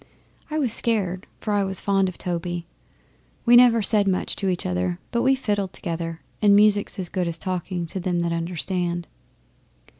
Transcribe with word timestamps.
I 0.49 0.57
was 0.57 0.73
scared, 0.73 1.27
for 1.41 1.53
I 1.53 1.63
was 1.63 1.79
fond 1.79 2.09
of 2.09 2.17
Toby. 2.17 2.65
We 3.45 3.55
never 3.55 3.83
said 3.83 4.07
much 4.07 4.35
to 4.37 4.49
each 4.49 4.65
other, 4.65 4.97
but 5.11 5.21
we 5.21 5.35
fiddled 5.35 5.73
together, 5.73 6.21
and 6.41 6.55
music's 6.55 6.97
as 6.97 7.07
good 7.07 7.27
as 7.27 7.37
talking 7.37 7.85
to 7.85 7.99
them 7.99 8.21
that 8.21 8.31
understand. 8.31 9.05